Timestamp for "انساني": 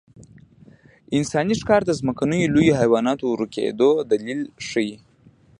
1.17-1.53